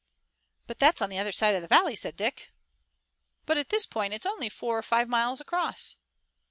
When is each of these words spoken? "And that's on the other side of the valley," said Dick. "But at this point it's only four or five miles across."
"And 0.67 0.79
that's 0.79 0.99
on 0.99 1.11
the 1.11 1.19
other 1.19 1.31
side 1.31 1.53
of 1.53 1.61
the 1.61 1.67
valley," 1.67 1.95
said 1.95 2.15
Dick. 2.15 2.49
"But 3.45 3.59
at 3.59 3.69
this 3.69 3.85
point 3.85 4.15
it's 4.15 4.25
only 4.25 4.49
four 4.49 4.75
or 4.75 4.81
five 4.81 5.07
miles 5.07 5.39
across." 5.39 5.97